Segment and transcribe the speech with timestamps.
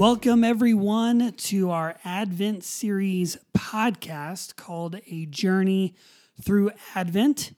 [0.00, 5.94] Welcome, everyone, to our Advent series podcast called A Journey
[6.42, 7.52] Through Advent.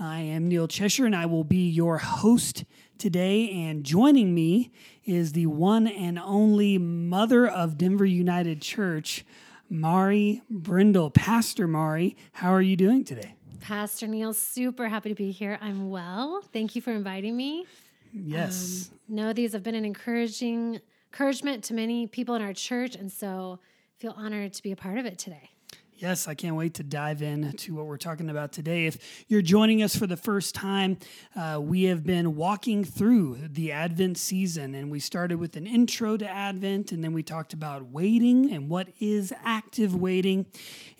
[0.00, 2.64] I am Neil Cheshire, and I will be your host
[2.98, 3.48] today.
[3.48, 4.72] And joining me
[5.04, 9.24] is the one and only mother of Denver United Church,
[9.70, 11.10] Mari Brindle.
[11.10, 13.36] Pastor Mari, how are you doing today?
[13.60, 15.60] Pastor Neil, super happy to be here.
[15.62, 16.42] I'm well.
[16.52, 17.66] Thank you for inviting me.
[18.12, 18.90] Yes.
[18.90, 20.80] Um, no, these have been an encouraging
[21.14, 23.60] encouragement to many people in our church, and so
[23.98, 25.48] feel honored to be a part of it today.
[25.96, 28.86] Yes, I can't wait to dive in to what we're talking about today.
[28.86, 30.98] If you're joining us for the first time,
[31.36, 36.16] uh, we have been walking through the Advent season, and we started with an intro
[36.16, 40.46] to Advent, and then we talked about waiting and what is active waiting,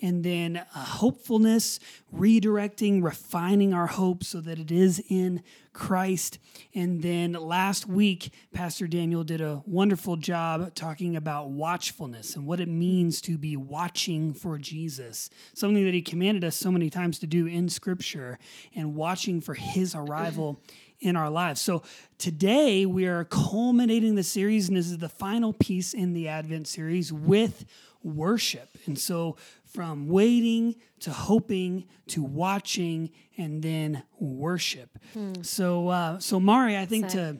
[0.01, 1.77] and then uh, hopefulness,
[2.15, 5.43] redirecting, refining our hope so that it is in
[5.75, 6.39] Christ.
[6.73, 12.61] And then last week, Pastor Daniel did a wonderful job talking about watchfulness and what
[12.61, 14.84] it means to be watching for Jesus,
[15.53, 18.39] something that he commanded us so many times to do in Scripture,
[18.75, 20.61] and watching for his arrival
[20.99, 21.61] in our lives.
[21.61, 21.83] So
[22.17, 26.67] today we are culminating the series, and this is the final piece in the Advent
[26.67, 27.65] series with
[28.03, 28.77] worship.
[28.85, 34.97] And so from waiting to hoping to watching and then worship.
[35.13, 35.41] Hmm.
[35.41, 37.37] So, uh, so Mari, I think to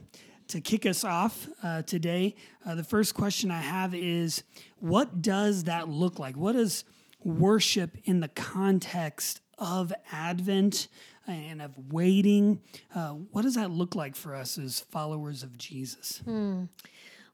[0.47, 2.35] to kick us off uh, today,
[2.65, 4.43] uh, the first question I have is,
[4.79, 6.37] what does that look like?
[6.37, 6.83] What does
[7.25, 10.87] worship in the context of Advent
[11.27, 12.61] and of waiting?
[12.93, 16.21] Uh, what does that look like for us as followers of Jesus?
[16.23, 16.65] Hmm.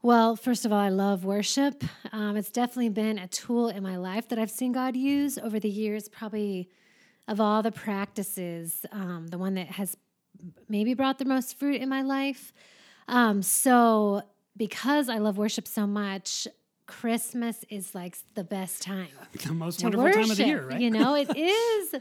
[0.01, 1.83] Well, first of all, I love worship.
[2.11, 5.59] Um, it's definitely been a tool in my life that I've seen God use over
[5.59, 6.09] the years.
[6.09, 6.69] Probably
[7.27, 9.95] of all the practices, um, the one that has
[10.67, 12.51] maybe brought the most fruit in my life.
[13.07, 14.23] Um, so,
[14.57, 16.47] because I love worship so much,
[16.91, 19.07] Christmas is like the best time.
[19.47, 20.81] The most wonderful worship, time of the year, right?
[20.81, 21.95] You know, it is.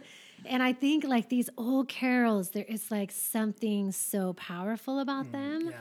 [0.45, 5.33] And I think like these old carols, there is like something so powerful about mm,
[5.33, 5.71] them.
[5.71, 5.77] Yeah.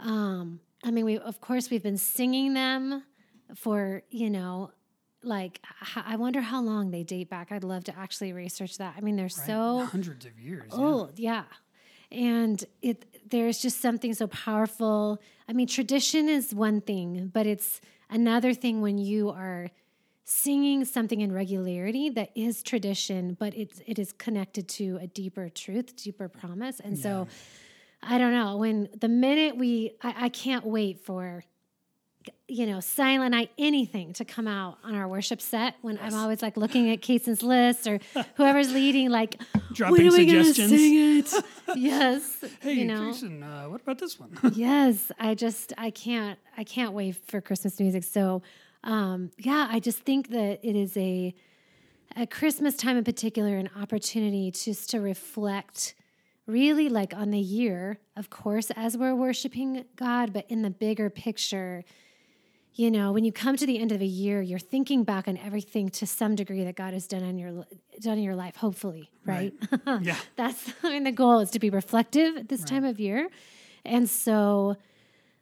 [0.00, 3.02] Um, I mean, we of course we've been singing them
[3.54, 4.70] for you know,
[5.22, 5.60] like
[5.94, 7.52] I wonder how long they date back.
[7.52, 8.94] I'd love to actually research that.
[8.96, 9.46] I mean, they're right.
[9.46, 11.18] so hundreds of years old.
[11.18, 11.44] Yeah.
[12.10, 15.20] yeah, and it there's just something so powerful.
[15.46, 17.80] I mean, tradition is one thing, but it's
[18.10, 19.70] another thing when you are
[20.24, 25.48] singing something in regularity that is tradition, but it's it is connected to a deeper
[25.48, 27.02] truth, deeper promise, and yeah.
[27.02, 27.28] so
[28.02, 28.56] I don't know.
[28.56, 31.44] When the minute we, I, I can't wait for,
[32.48, 36.04] you know, silent night, anything to come out on our worship set when yes.
[36.12, 37.98] I'm always like looking at Cason's list or
[38.36, 39.40] whoever's leading, like,
[39.72, 40.70] dropping when are we suggestions.
[40.70, 41.44] Sing it?
[41.76, 42.44] yes.
[42.60, 43.12] Hey, you know?
[43.12, 44.36] Jason, uh, what about this one?
[44.54, 45.10] yes.
[45.18, 48.04] I just, I can't, I can't wait for Christmas music.
[48.04, 48.42] So,
[48.84, 51.34] um, yeah, I just think that it is a,
[52.14, 55.94] at Christmas time in particular, an opportunity just to reflect
[56.46, 61.10] really like on the year, of course, as we're worshiping God, but in the bigger
[61.10, 61.84] picture,
[62.76, 65.38] you know, when you come to the end of a year, you're thinking back on
[65.38, 67.64] everything to some degree that God has done in your
[68.00, 69.54] done in your life, hopefully, right?
[69.86, 70.02] right.
[70.02, 70.16] yeah.
[70.36, 72.68] That's I mean the goal is to be reflective at this right.
[72.68, 73.28] time of year.
[73.84, 74.76] And so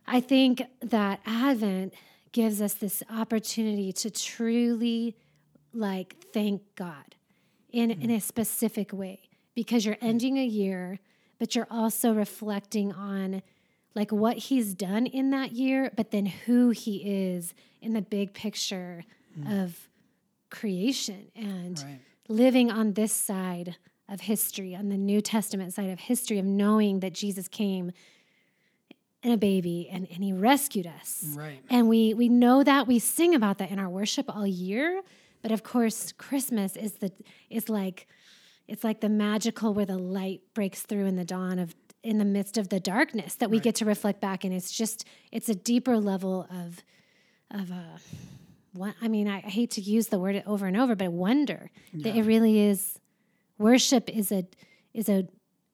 [0.06, 1.94] I think that Advent
[2.30, 5.16] gives us this opportunity to truly
[5.72, 7.16] like thank God
[7.72, 8.02] in, mm.
[8.02, 9.22] in a specific way
[9.54, 11.00] because you're ending a year,
[11.38, 13.42] but you're also reflecting on
[13.94, 16.96] like what he's done in that year, but then who he
[17.32, 19.04] is in the big picture
[19.38, 19.64] mm.
[19.64, 19.88] of
[20.50, 22.00] creation and right.
[22.28, 23.76] living on this side
[24.08, 27.92] of history, on the New Testament side of history, of knowing that Jesus came
[29.22, 31.24] in a baby and, and he rescued us.
[31.34, 31.60] Right.
[31.70, 35.02] And we we know that we sing about that in our worship all year.
[35.40, 37.10] But of course, Christmas is the
[37.48, 38.06] is like
[38.68, 41.74] it's like the magical where the light breaks through in the dawn of
[42.04, 43.64] in the midst of the darkness that we right.
[43.64, 46.84] get to reflect back and it's just it's a deeper level of
[47.50, 47.98] of uh
[48.72, 51.70] what I mean I, I hate to use the word over and over but wonder
[51.92, 52.04] yeah.
[52.12, 53.00] that it really is
[53.58, 54.44] worship is a
[54.92, 55.26] is a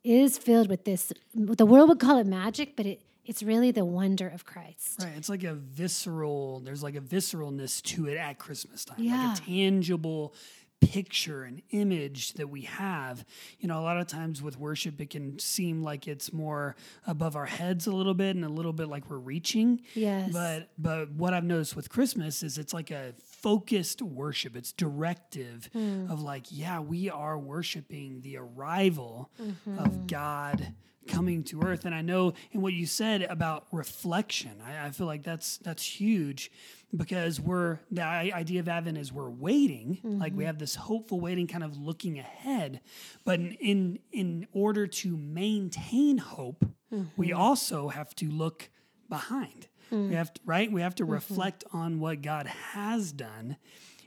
[0.04, 3.84] is filled with this the world would call it magic but it it's really the
[3.84, 5.02] wonder of Christ.
[5.04, 5.12] Right.
[5.16, 8.96] It's like a visceral, there's like a visceralness to it at Christmas time.
[8.98, 9.28] Yeah.
[9.28, 10.34] Like a tangible
[10.80, 13.24] picture and image that we have.
[13.58, 17.36] You know, a lot of times with worship, it can seem like it's more above
[17.36, 19.82] our heads a little bit and a little bit like we're reaching.
[19.94, 20.30] Yes.
[20.32, 24.56] But but what I've noticed with Christmas is it's like a focused worship.
[24.56, 26.10] It's directive mm.
[26.10, 29.78] of like, yeah, we are worshiping the arrival mm-hmm.
[29.78, 30.74] of God
[31.10, 31.84] coming to earth.
[31.84, 35.84] And I know in what you said about reflection, I, I feel like that's that's
[35.84, 36.50] huge
[36.96, 40.18] because we're the idea of Advent is we're waiting, mm-hmm.
[40.18, 42.80] like we have this hopeful waiting, kind of looking ahead.
[43.24, 47.04] But in in, in order to maintain hope, mm-hmm.
[47.16, 48.70] we also have to look
[49.08, 49.68] behind.
[49.92, 50.10] Mm-hmm.
[50.10, 50.70] We have to, right?
[50.70, 51.12] We have to mm-hmm.
[51.12, 53.56] reflect on what God has done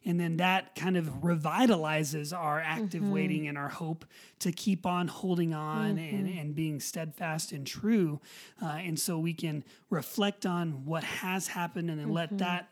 [0.06, 3.14] and then that kind of revitalizes our active mm-hmm.
[3.14, 4.06] waiting and our hope
[4.40, 6.16] to keep on holding on mm-hmm.
[6.16, 8.20] and, and being steadfast and true.
[8.62, 12.16] Uh, and so we can reflect on what has happened and then mm-hmm.
[12.16, 12.70] let that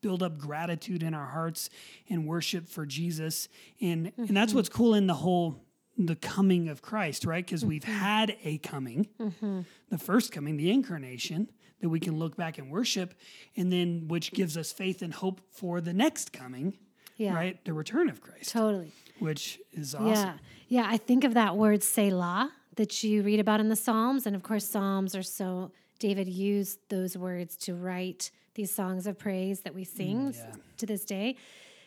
[0.00, 1.70] build up gratitude in our hearts
[2.08, 3.48] and worship for Jesus.
[3.80, 4.56] And, and that's mm-hmm.
[4.56, 5.62] what's cool in the whole
[5.98, 7.44] the coming of Christ, right?
[7.44, 7.92] Because we've mm-hmm.
[7.92, 9.60] had a coming, mm-hmm.
[9.88, 11.48] the first coming, the incarnation,
[11.80, 13.14] that we can look back and worship,
[13.56, 16.78] and then which gives us faith and hope for the next coming,
[17.16, 17.34] yeah.
[17.34, 17.64] right?
[17.64, 18.50] The return of Christ.
[18.50, 18.92] Totally.
[19.18, 20.08] Which is awesome.
[20.08, 20.34] Yeah.
[20.68, 20.86] Yeah.
[20.88, 24.26] I think of that word Selah that you read about in the Psalms.
[24.26, 29.18] And of course, Psalms are so, David used those words to write these songs of
[29.18, 30.54] praise that we sing mm, yeah.
[30.78, 31.36] to this day.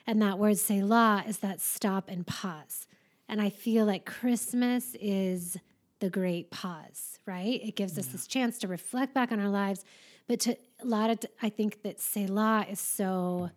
[0.05, 2.87] And that word Selah is that stop and pause.
[3.27, 5.57] And I feel like Christmas is
[5.99, 7.61] the great pause, right?
[7.63, 7.99] It gives yeah.
[7.99, 9.85] us this chance to reflect back on our lives.
[10.27, 13.51] But to a lot of, I think that Selah is so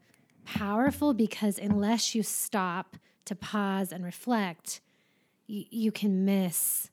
[0.44, 4.80] powerful because unless you stop to pause and reflect,
[5.46, 6.90] you, you can miss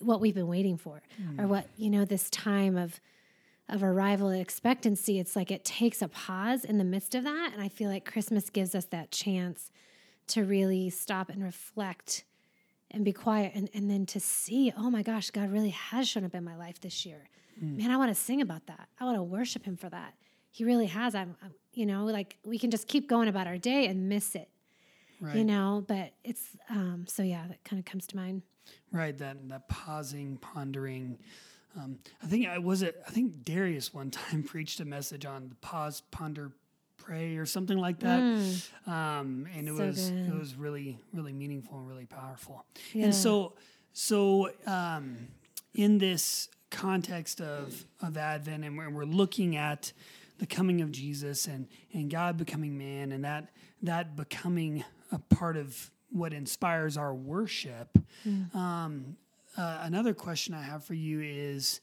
[0.00, 1.42] what we've been waiting for mm.
[1.42, 3.00] or what, you know, this time of,
[3.68, 5.18] of arrival expectancy.
[5.18, 7.50] It's like it takes a pause in the midst of that.
[7.52, 9.70] And I feel like Christmas gives us that chance
[10.28, 12.24] to really stop and reflect
[12.90, 16.24] and be quiet and, and then to see, oh my gosh, God really has shown
[16.24, 17.28] up in my life this year.
[17.62, 17.78] Mm.
[17.78, 18.88] Man, I want to sing about that.
[18.98, 20.14] I want to worship him for that.
[20.50, 21.14] He really has.
[21.14, 24.34] I'm, I'm, you know, like we can just keep going about our day and miss
[24.34, 24.48] it.
[25.20, 25.36] Right.
[25.36, 28.42] You know, but it's um so yeah, that kind of comes to mind.
[28.92, 31.18] Right, that that pausing, pondering.
[31.76, 33.02] Um, I think I was it.
[33.06, 36.52] I think Darius one time preached a message on the pause, ponder,
[37.08, 38.20] pray or something like that.
[38.20, 38.88] Mm.
[38.88, 40.28] Um, and it so was good.
[40.28, 42.64] it was really really meaningful and really powerful.
[42.92, 43.06] Yeah.
[43.06, 43.54] And so
[43.92, 45.16] so um,
[45.74, 49.92] in this context of of Advent, and we're, we're looking at
[50.38, 53.48] the coming of Jesus and and God becoming man, and that
[53.82, 57.98] that becoming a part of what inspires our worship.
[58.26, 58.54] Mm.
[58.54, 59.16] Um,
[59.56, 61.80] uh, another question I have for you is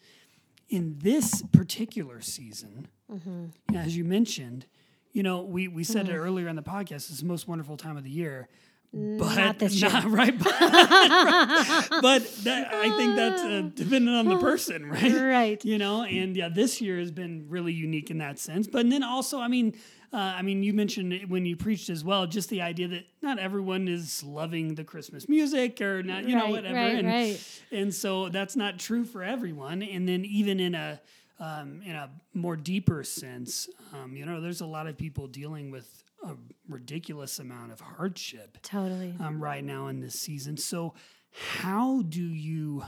[0.69, 3.75] in this particular season, mm-hmm.
[3.75, 4.65] as you mentioned,
[5.15, 6.09] you know, we, we said mm.
[6.09, 7.09] it earlier in the podcast.
[7.09, 8.49] It's the most wonderful time of the year.
[8.91, 10.11] But not this not, year.
[10.11, 10.37] right.
[10.37, 10.59] But,
[12.01, 15.13] but that, I think that's uh, dependent on the person, right?
[15.13, 15.63] Right.
[15.63, 18.67] You know, and yeah, this year has been really unique in that sense.
[18.67, 19.73] But then also, I mean,
[20.11, 23.39] uh, I mean, you mentioned when you preached as well, just the idea that not
[23.39, 26.75] everyone is loving the Christmas music or not, you right, know, whatever.
[26.75, 27.61] Right, and, right.
[27.71, 29.81] and so that's not true for everyone.
[29.81, 30.99] And then even in a
[31.39, 35.71] um, in a more deeper sense, um, you know, there's a lot of people dealing
[35.71, 36.35] with a
[36.69, 38.57] ridiculous amount of hardship.
[38.63, 39.15] Totally.
[39.19, 40.57] Um, right now in this season.
[40.57, 40.93] So,
[41.31, 42.83] how do you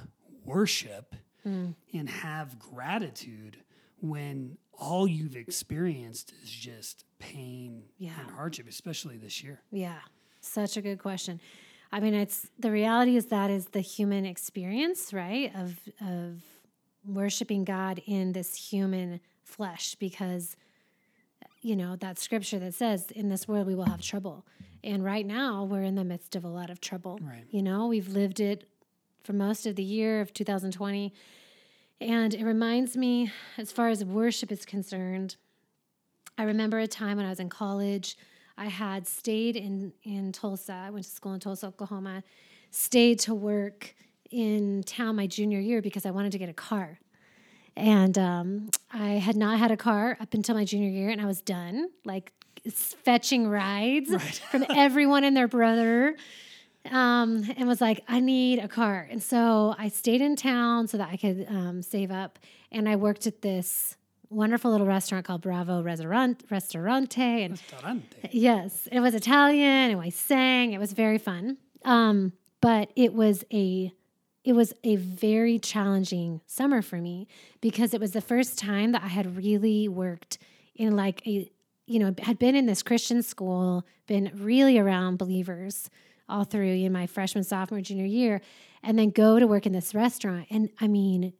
[0.45, 1.15] worship
[1.45, 1.75] mm.
[1.93, 3.57] and have gratitude
[3.99, 8.11] when all you've experienced is just pain yeah.
[8.21, 9.59] and hardship, especially this year?
[9.71, 9.99] Yeah,
[10.39, 11.41] such a good question.
[11.91, 15.53] I mean, it's the reality is that is the human experience, right?
[15.55, 16.41] Of of
[17.07, 20.55] worshiping God in this human flesh because
[21.61, 24.45] you know that scripture that says in this world we will have trouble.
[24.83, 27.19] And right now we're in the midst of a lot of trouble.
[27.21, 27.45] Right.
[27.49, 28.67] you know we've lived it
[29.23, 31.13] for most of the year of 2020
[31.99, 35.35] and it reminds me as far as worship is concerned
[36.37, 38.17] i remember a time when i was in college
[38.57, 42.23] i had stayed in in tulsa i went to school in tulsa oklahoma
[42.71, 43.95] stayed to work
[44.31, 46.99] in town my junior year because I wanted to get a car.
[47.75, 51.25] And um, I had not had a car up until my junior year, and I
[51.25, 52.33] was done, like
[52.71, 54.21] fetching rides right.
[54.51, 56.15] from everyone and their brother.
[56.89, 59.07] Um, and was like, I need a car.
[59.11, 62.39] And so I stayed in town so that I could um, save up.
[62.71, 63.97] And I worked at this
[64.29, 67.43] wonderful little restaurant called Bravo Restaurant Restaurante.
[67.43, 68.29] And Restaurante.
[68.31, 70.73] yes, it was Italian and I sang.
[70.73, 71.57] It was very fun.
[71.83, 73.91] Um, but it was a
[74.47, 77.27] it was a very challenging summer for me
[77.59, 80.37] because it was the first time that I had really worked
[80.73, 81.51] in like a
[81.85, 85.89] you know had been in this Christian school, been really around believers
[86.29, 88.39] all through in my freshman, sophomore, junior year,
[88.81, 90.47] and then go to work in this restaurant.
[90.49, 91.33] And I mean,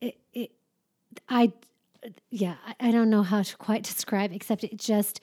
[0.00, 0.52] it, it
[1.28, 1.52] I
[2.30, 5.20] yeah, I, I don't know how to quite describe, except it just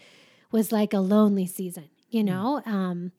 [0.52, 2.28] was like a lonely season, you hmm.
[2.28, 2.62] know.
[2.68, 2.72] Mm.
[2.72, 3.12] Um,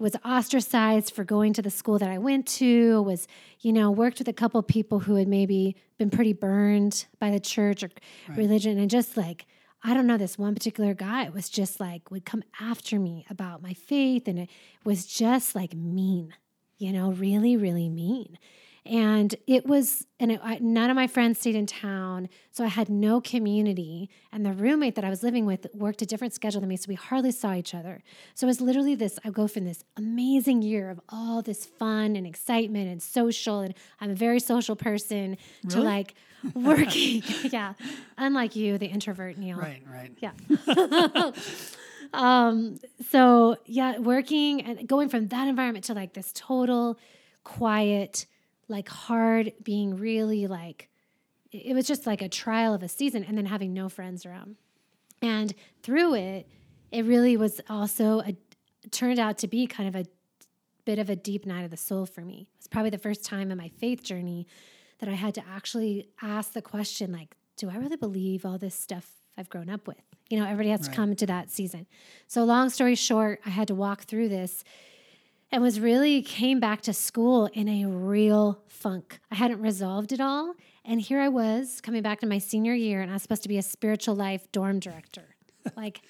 [0.00, 3.28] was ostracized for going to the school that I went to, was,
[3.60, 7.38] you know, worked with a couple people who had maybe been pretty burned by the
[7.38, 7.90] church or
[8.28, 8.38] right.
[8.38, 9.46] religion and just like
[9.82, 13.62] I don't know, this one particular guy was just like, would come after me about
[13.62, 14.28] my faith.
[14.28, 14.50] And it
[14.84, 16.34] was just like mean,
[16.76, 18.38] you know, really, really mean.
[18.86, 22.28] And it was, and it, I, none of my friends stayed in town.
[22.50, 24.08] So I had no community.
[24.32, 26.76] And the roommate that I was living with worked a different schedule than me.
[26.76, 28.02] So we hardly saw each other.
[28.34, 32.16] So it was literally this I go from this amazing year of all this fun
[32.16, 33.60] and excitement and social.
[33.60, 35.74] And I'm a very social person really?
[35.74, 36.14] to like,
[36.54, 37.22] working.
[37.50, 37.74] yeah.
[38.16, 39.58] Unlike you, the introvert, Neil.
[39.58, 40.12] Right, right.
[40.20, 40.32] Yeah.
[42.12, 42.78] um,
[43.10, 46.98] so yeah, working and going from that environment to like this total
[47.44, 48.26] quiet,
[48.70, 50.88] like hard, being really like,
[51.52, 54.56] it was just like a trial of a season and then having no friends around.
[55.20, 56.48] And through it,
[56.90, 58.36] it really was also a,
[58.90, 60.08] turned out to be kind of a
[60.84, 62.48] bit of a deep night of the soul for me.
[62.54, 64.46] It was probably the first time in my faith journey
[65.00, 68.74] that I had to actually ask the question like, do I really believe all this
[68.74, 70.00] stuff I've grown up with?
[70.30, 70.90] You know, everybody has right.
[70.90, 71.86] to come to that season.
[72.26, 74.64] So, long story short, I had to walk through this
[75.52, 79.20] and was really came back to school in a real funk.
[79.30, 80.54] I hadn't resolved it all.
[80.84, 83.48] And here I was coming back to my senior year, and I was supposed to
[83.48, 85.36] be a spiritual life dorm director.
[85.76, 86.02] like,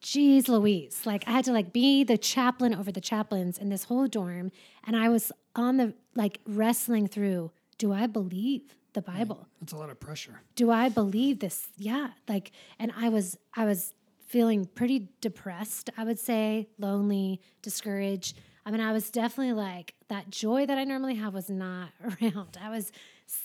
[0.00, 1.02] geez Louise.
[1.04, 4.50] Like I had to like be the chaplain over the chaplains in this whole dorm.
[4.86, 9.46] And I was on the like wrestling through, do I believe the Bible?
[9.60, 10.40] That's a lot of pressure.
[10.54, 11.68] Do I believe this?
[11.76, 12.08] Yeah.
[12.28, 13.92] Like and I was I was
[14.26, 18.38] feeling pretty depressed, I would say, lonely, discouraged.
[18.68, 22.58] I mean, I was definitely like that joy that I normally have was not around.
[22.62, 22.92] I was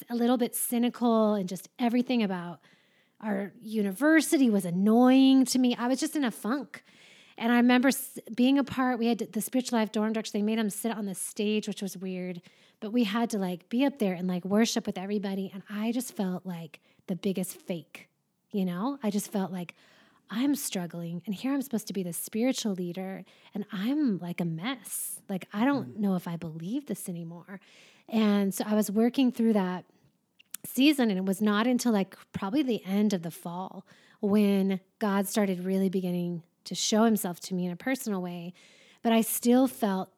[0.10, 2.60] a little bit cynical and just everything about
[3.22, 5.78] our university was annoying to me.
[5.80, 6.84] I was just in a funk.
[7.38, 7.90] And I remember
[8.36, 11.06] being a part, we had the spiritual life dorm director, they made them sit on
[11.06, 12.42] the stage, which was weird,
[12.82, 15.50] but we had to like be up there and like worship with everybody.
[15.54, 18.10] And I just felt like the biggest fake,
[18.52, 19.00] you know?
[19.02, 19.74] I just felt like,
[20.30, 24.46] I'm struggling and here I'm supposed to be the spiritual leader and I'm like a
[24.46, 25.22] mess.
[25.30, 26.00] Like I don't mm.
[26.00, 27.60] know if I believe this anymore.
[28.10, 29.86] And so I was working through that
[30.66, 33.86] season and it was not until like probably the end of the fall
[34.22, 38.54] when God started really beginning to show himself to me in a personal way.
[39.02, 40.10] But I still felt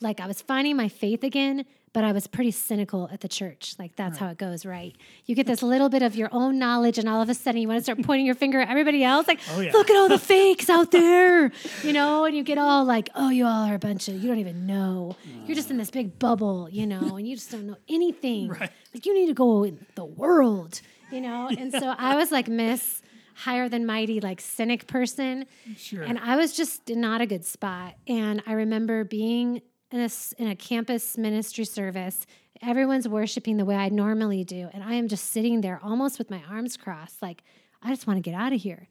[0.00, 3.74] like I was finding my faith again, but I was pretty cynical at the church.
[3.78, 4.26] Like that's right.
[4.26, 4.94] how it goes, right?
[5.26, 7.68] You get this little bit of your own knowledge, and all of a sudden you
[7.68, 9.26] want to start pointing your finger at everybody else.
[9.28, 9.72] Like, oh, yeah.
[9.72, 11.50] look at all the fakes out there,
[11.82, 12.24] you know?
[12.24, 14.66] And you get all like, oh, you all are a bunch of you don't even
[14.66, 15.16] know.
[15.46, 18.48] You're just in this big bubble, you know, and you just don't know anything.
[18.58, 18.70] Right.
[18.94, 20.80] Like you need to go in the world,
[21.12, 21.50] you know.
[21.58, 23.02] And so I was like Miss
[23.34, 25.46] higher than mighty, like cynic person.
[25.76, 26.02] Sure.
[26.02, 27.94] And I was just not a good spot.
[28.08, 32.26] And I remember being in a, in a campus ministry service.
[32.60, 34.68] Everyone's worshiping the way I normally do.
[34.72, 37.42] And I am just sitting there almost with my arms crossed, like,
[37.82, 38.88] I just want to get out of here.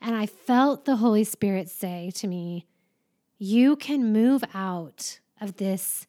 [0.00, 2.66] And I felt the Holy Spirit say to me,
[3.38, 6.06] You can move out of this,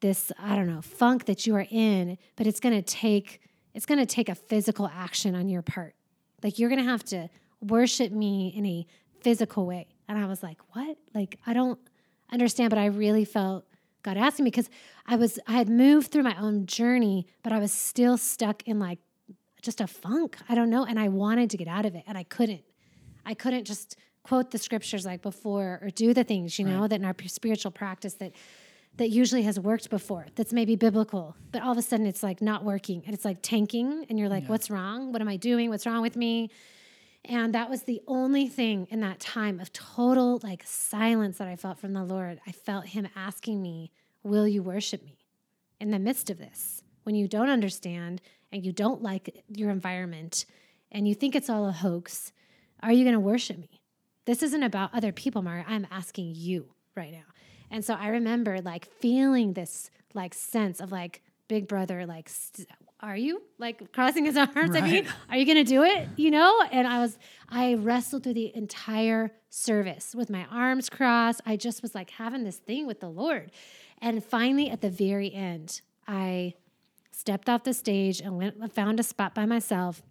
[0.00, 3.40] this, I don't know, funk that you are in, but it's going to take,
[3.72, 5.94] it's going to take a physical action on your part.
[6.42, 7.28] Like you're going to have to
[7.60, 8.86] worship me in a
[9.20, 9.86] physical way.
[10.08, 10.98] And I was like, What?
[11.14, 11.78] Like, I don't
[12.32, 13.64] understand, but I really felt
[14.02, 14.70] God asking me because
[15.06, 18.78] I was I had moved through my own journey, but I was still stuck in
[18.78, 18.98] like
[19.62, 20.36] just a funk.
[20.48, 22.62] I don't know, and I wanted to get out of it, and I couldn't.
[23.26, 26.90] I couldn't just quote the scriptures like before or do the things you know right.
[26.90, 28.32] that in our spiritual practice that
[28.96, 32.42] that usually has worked before that's maybe biblical but all of a sudden it's like
[32.42, 34.48] not working and it's like tanking and you're like yeah.
[34.50, 36.50] what's wrong what am i doing what's wrong with me
[37.24, 41.56] and that was the only thing in that time of total like silence that I
[41.56, 42.40] felt from the Lord.
[42.46, 45.18] I felt Him asking me, Will you worship me
[45.80, 46.82] in the midst of this?
[47.04, 48.20] When you don't understand
[48.52, 50.44] and you don't like your environment
[50.92, 52.32] and you think it's all a hoax,
[52.82, 53.80] are you going to worship me?
[54.26, 55.64] This isn't about other people, Mario.
[55.66, 57.24] I'm asking you right now.
[57.70, 62.68] And so I remember like feeling this like sense of like, big brother like st-
[63.02, 63.42] are you?
[63.58, 64.76] Like crossing his arms right.
[64.76, 66.08] at me are you gonna do it?
[66.16, 66.62] You know?
[66.70, 71.40] And i was i wrestled through the entire service with my arms crossed.
[71.46, 73.50] I just was like having this thing with the lord.
[74.02, 76.54] And finally at the very end i
[77.12, 80.02] stepped off the stage and went found a spot by myself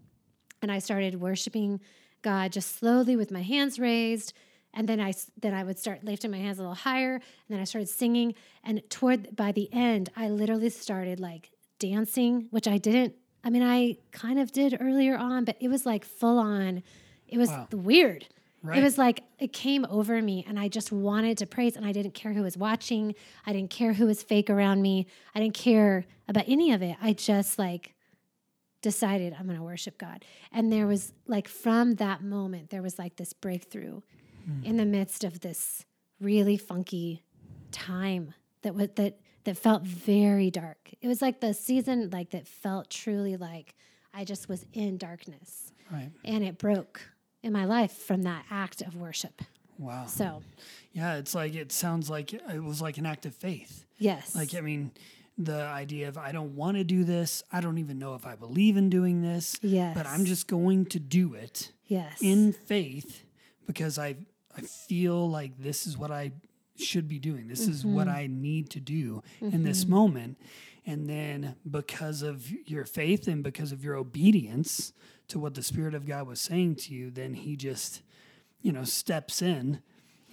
[0.62, 1.80] and i started worshiping
[2.22, 4.34] god just slowly with my hands raised.
[4.72, 7.60] And then I then I would start lifting my hands a little higher, and then
[7.60, 8.36] I started singing.
[8.64, 13.16] And toward by the end, I literally started like dancing, which I didn't.
[13.44, 16.84] I mean, I kind of did earlier on, but it was like full on.
[17.28, 17.68] It was wow.
[17.72, 18.28] weird.
[18.62, 18.80] Right.
[18.80, 21.94] It was like it came over me and I just wanted to praise and I
[21.94, 23.16] didn't care who was watching.
[23.46, 25.08] I didn't care who was fake around me.
[25.34, 26.98] I didn't care about any of it.
[27.02, 27.94] I just like
[28.82, 30.26] decided I'm going to worship God.
[30.52, 34.02] And there was like from that moment there was like this breakthrough
[34.46, 34.66] hmm.
[34.66, 35.86] in the midst of this
[36.20, 37.24] really funky
[37.72, 38.34] time
[38.64, 39.20] that was that
[39.50, 40.92] that felt very dark.
[41.02, 43.74] It was like the season like that felt truly like
[44.14, 46.12] I just was in darkness right.
[46.24, 47.02] and it broke
[47.42, 49.42] in my life from that act of worship.
[49.80, 50.06] Wow.
[50.06, 50.44] So,
[50.94, 53.86] Yeah, it's like it sounds like it was like an act of faith.
[53.98, 54.36] yes.
[54.36, 54.92] Like I mean,
[55.36, 57.42] the idea of I don't want to do this.
[57.52, 59.58] I don't even know if I believe in doing this.
[59.64, 59.98] yes.
[59.98, 62.20] But I'm just going to do it yes.
[62.22, 63.24] in faith
[63.66, 64.16] because I
[64.56, 66.34] I feel like this is what I
[66.82, 67.48] should be doing.
[67.48, 68.18] This is what Mm-hmm.
[68.18, 70.38] I need to do in this moment.
[70.86, 74.94] And then because of your faith and because of your obedience
[75.28, 78.02] to what the Spirit of God was saying to you, then he just,
[78.62, 79.82] you know, steps in.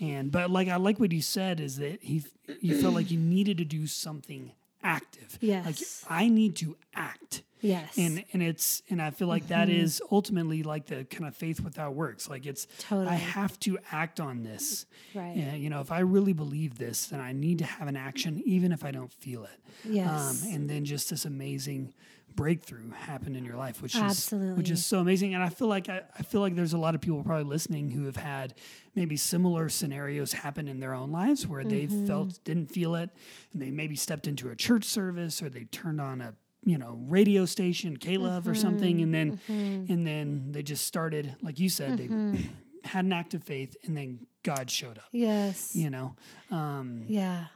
[0.00, 2.22] And but like I like what you said is that he
[2.60, 4.52] you felt like you needed to do something
[4.86, 5.32] active.
[5.42, 5.42] Like
[5.80, 6.04] Yes.
[6.08, 7.98] I need to act yes.
[7.98, 9.60] and and it's and i feel like Mm-hmm.
[9.60, 13.08] that is ultimately like the kind of faith without works like it's Totally.
[13.08, 15.36] i have to act on this right.
[15.36, 18.40] yeah, you know if i really believe this then i need to have an action
[18.46, 20.44] even if i don't feel it Yes.
[20.46, 21.92] um, and then just this amazing
[22.36, 25.88] breakthrough happened in your life which is which is so amazing and i feel like
[25.88, 28.54] I, I feel like there's a lot of people probably listening who have had
[28.94, 32.06] maybe similar scenarios happen in their own lives where they Mm-hmm.
[32.06, 33.10] felt didn't feel it
[33.52, 36.98] and they maybe stepped into a church service or they turned on a you know
[37.08, 39.92] radio station k-love or something and then Mm-hmm.
[39.92, 42.08] and then they just started like you said they
[42.84, 45.74] had an act of faith and then god showed up yes.
[45.74, 46.14] you know
[46.50, 47.46] um, Yeah.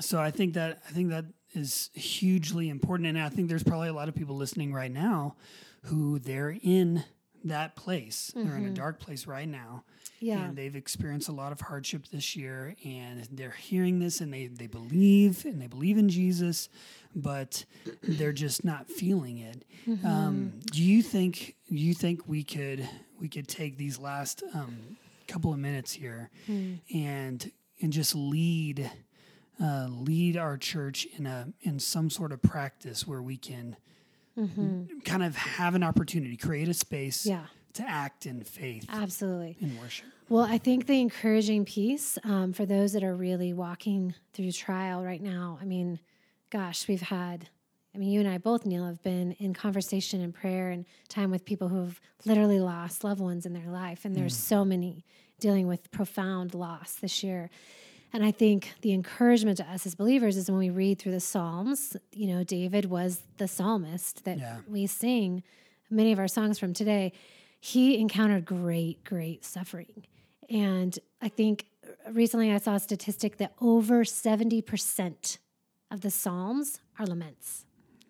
[0.00, 3.88] so I think that I think that is hugely important, and I think there's probably
[3.88, 5.36] a lot of people listening right now
[5.84, 7.04] who they're in
[7.44, 8.30] that place.
[8.36, 10.26] They're in a dark place right now, Mm-hmm.
[10.26, 10.44] Yeah.
[10.44, 14.46] and they've experienced a lot of hardship this year, and they're hearing this, and they
[14.46, 16.68] they believe and they believe in Jesus,
[17.16, 17.64] but
[18.04, 19.64] they're just not feeling it.
[19.88, 20.06] Mm-hmm.
[20.06, 22.88] Um, do you think you think we could
[23.20, 24.96] we could take these last um,
[25.26, 26.74] couple of minutes here Hmm.
[26.94, 27.50] and
[27.80, 28.88] and just lead
[29.62, 33.76] uh, lead our church in a in some sort of practice where we can
[35.04, 37.30] kind of have an opportunity, create a space Mm-hmm.
[37.40, 37.46] Yeah.
[37.74, 39.56] to act in faith Absolutely.
[39.60, 40.06] in worship.
[40.28, 45.02] Well, I think the encouraging piece um, for those that are really walking through trial
[45.04, 45.98] right now, I mean,
[46.50, 47.48] gosh, we've had,
[47.94, 51.30] I mean, you and I both, Neil, have been in conversation and prayer and time
[51.30, 54.04] with people who have literally lost loved ones in their life.
[54.04, 55.04] And there's so many
[55.40, 57.50] dealing with profound loss this year.
[58.12, 61.20] And I think the encouragement to us as believers is when we read through the
[61.20, 64.60] Psalms, you know, David was the psalmist that Yeah.
[64.68, 65.42] we sing
[65.88, 67.12] many of our songs from today.
[67.60, 70.04] He encountered great, great suffering.
[70.50, 71.66] And I think
[72.10, 75.38] recently I saw a statistic that over 70%
[75.90, 77.64] of the Psalms are laments.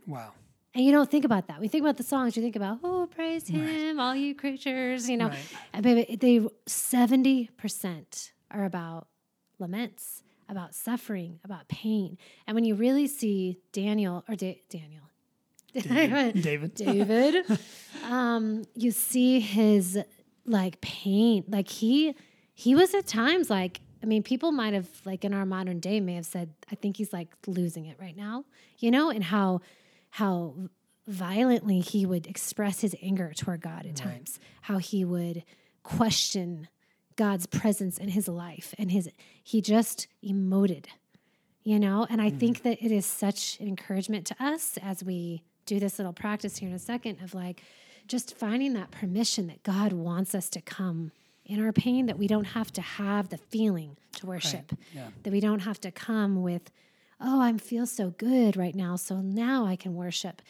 [0.07, 0.33] Wow.
[0.75, 1.61] And you don't think about that.
[1.61, 5.17] We think about the songs, you think about, oh, praise him, all you creatures, you
[5.19, 5.29] know.
[5.29, 5.38] Right.
[5.75, 9.07] And baby, they 70% are about
[9.62, 12.18] laments, about suffering, about pain.
[12.46, 15.03] And when you really see Daniel or da- Daniel,
[15.72, 16.75] David.
[16.75, 17.46] David,
[18.05, 19.98] um, you see his
[20.44, 21.44] like pain.
[21.48, 22.14] Like he
[22.55, 26.01] he was at times like I mean, people might have like in our modern day
[26.01, 28.44] may have said, I think he's like losing it right now,
[28.79, 29.61] you know, and how
[30.11, 30.55] how
[31.07, 35.44] violently he would express his anger toward God at times, how he would
[35.83, 36.68] question
[37.23, 39.09] God's presence in his life and his
[39.45, 40.87] he just emoted
[41.65, 42.05] you know?
[42.11, 42.63] And i think mm.
[42.65, 46.69] that it is such an encouragement to us as we do this little practice here
[46.69, 47.63] in a second of like
[48.09, 51.13] just finding that permission that god wants us to come
[51.47, 55.11] in our pain that we don't have to have the feeling to worship Yeah.
[55.23, 56.73] that we don't have to come with
[57.21, 60.43] oh i feel so good right now so now i can worship.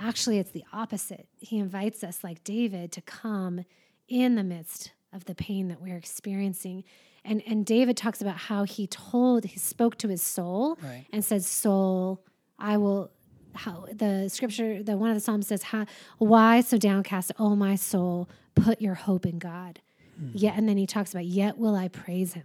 [0.00, 1.26] Actually it's the opposite.
[1.40, 3.64] He invites us like david to come
[4.06, 6.84] in the midst of the pain that we're experiencing
[7.24, 11.06] and and david talks about how he told he spoke to his soul Right.
[11.12, 12.24] and said soul
[12.58, 13.10] i will
[13.54, 15.86] how the scripture the one of the psalms says how,
[16.18, 19.80] why so downcast oh my soul put your hope in god
[20.18, 20.30] Hmm.
[20.34, 22.42] yet and then he talks about yet will i praise him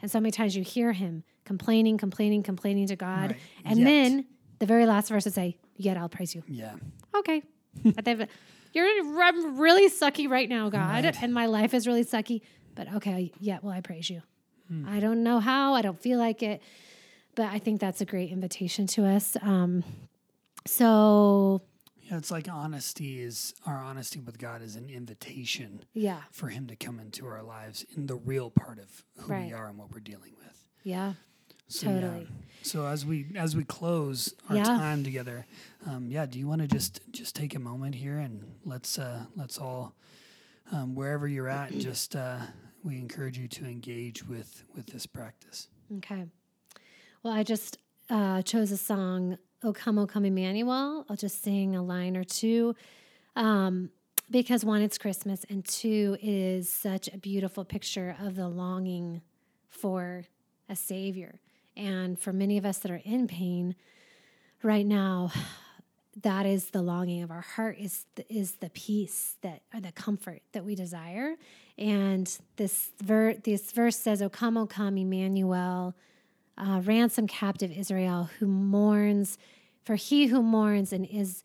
[0.00, 3.40] and so many times you hear him complaining complaining complaining to god Right.
[3.64, 3.84] and Yet.
[3.84, 4.26] then
[4.60, 6.76] the very last verse would say yet i'll praise you Yeah.
[7.16, 7.42] okay
[7.84, 8.26] but they've,
[8.76, 11.22] you're I'm really sucky right now god Right.
[11.22, 12.42] and my life is really sucky
[12.74, 14.22] but okay yeah, well, i praise you
[14.68, 14.84] Hmm.
[14.88, 16.60] i don't know how i don't feel like it
[17.36, 19.84] but i think that's a great invitation to us um,
[20.66, 21.62] so
[22.02, 26.20] Yeah, it's like honesty is our honesty with God is an invitation Yeah.
[26.30, 29.46] for Him to come into our lives in the real part of who Right.
[29.46, 30.56] we are and what we're dealing with.
[30.84, 31.14] Yeah.
[31.68, 32.00] So, yeah.
[32.00, 32.28] Totally.
[32.62, 34.64] So as we as we close our Yeah.
[34.64, 35.46] time together,
[35.86, 39.24] um, yeah, do you want to just just take a moment here and let's uh,
[39.36, 39.94] let's all
[40.72, 42.38] um, wherever you're at, just uh,
[42.82, 45.68] we encourage you to engage with with this practice.
[45.98, 46.26] Okay.
[47.22, 47.78] Well, I just
[48.10, 51.04] uh, chose a song, O Come, O Come Emmanuel.
[51.08, 52.74] I'll just sing a line or two.
[53.34, 53.90] Um,
[54.28, 59.22] because one, it's Christmas, and two, it is such a beautiful picture of the longing
[59.68, 60.24] for
[60.68, 61.38] a Savior.
[61.76, 63.76] And for many of us that are in pain
[64.62, 65.30] right now,
[66.22, 69.92] that is the longing of our heart is the, is the peace that or the
[69.92, 71.36] comfort that we desire.
[71.76, 72.26] And
[72.56, 75.94] this ver- this verse says o come o come emmanuel
[76.58, 79.36] uh, ransom captive israel who mourns
[79.84, 81.44] for he who mourns and is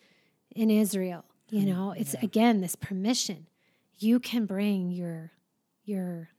[0.55, 1.25] in israel.
[1.49, 3.47] You know it's again this permission.
[3.97, 5.31] You can bring your
[5.83, 6.29] your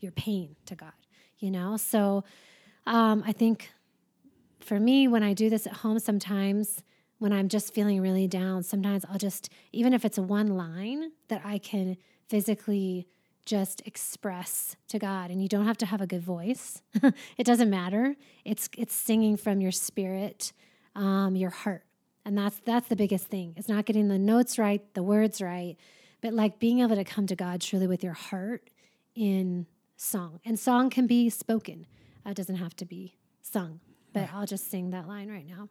[0.00, 0.92] your pain to god
[1.38, 1.76] you know?
[1.76, 2.24] So
[2.86, 3.70] um, i think
[4.60, 6.82] for me when i do this at home sometimes
[7.18, 11.10] when i'm just feeling really down sometimes i'll just even if it's a one line
[11.28, 11.96] that i can
[12.28, 13.06] physically
[13.48, 16.82] just express to god and you don't have to have a good voice.
[17.38, 18.14] It doesn't matter.
[18.44, 20.52] It's it's singing from your spirit
[20.94, 21.84] um, your heart.
[22.26, 23.54] And that's that's the biggest thing.
[23.56, 25.76] It's not getting the notes right the words right
[26.20, 28.68] but like being able to come to god truly with your heart
[29.14, 30.40] in song.
[30.44, 31.86] And song can be spoken.
[32.26, 33.80] It doesn't have to be sung
[34.12, 35.68] but i'll just sing that line right now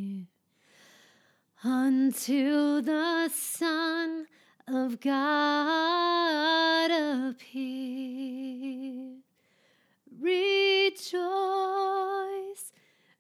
[1.64, 4.28] until the Son
[4.68, 7.58] of God appear.
[10.20, 11.24] Rejoice,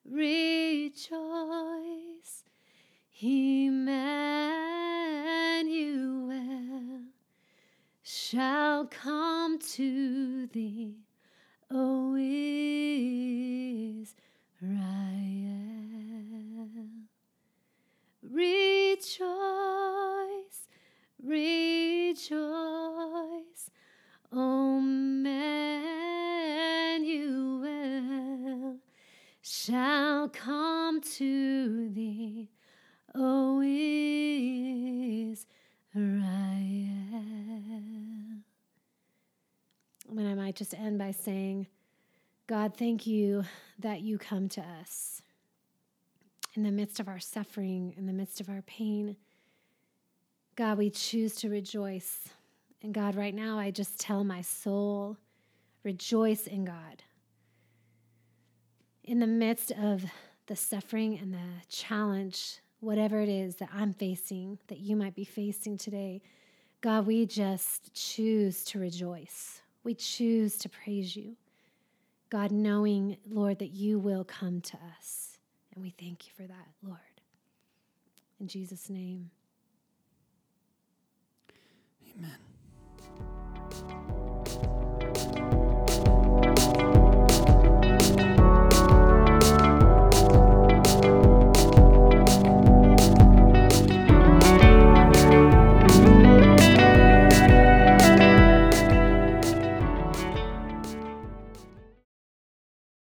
[0.06, 1.14] rejoice,
[3.20, 3.88] Emmanuel
[8.04, 10.98] shall come to thee,
[11.72, 13.08] O Israel.
[29.68, 32.48] Shall come to thee,
[33.14, 35.34] O Israel.
[40.10, 41.68] And I might just end by saying,
[42.48, 43.44] God, thank you
[43.80, 45.22] that you come to us
[46.56, 49.18] in the midst of our suffering, in the midst of our pain.
[50.56, 52.30] God, we choose to rejoice.
[52.82, 55.18] And God, right now, I just tell my soul,
[55.84, 57.04] rejoice in God.
[59.08, 60.04] In the midst of
[60.48, 65.24] the suffering and the challenge, whatever it is that I'm facing, that you might be
[65.24, 66.22] facing today,
[66.82, 69.62] God, we just choose to rejoice.
[69.86, 71.38] We choose to praise you.
[72.30, 75.38] God, knowing, Lord, that you will come to us.
[75.74, 77.00] And we thank you for that, Lord.
[78.42, 79.32] In Jesus' name.
[82.14, 82.38] Amen.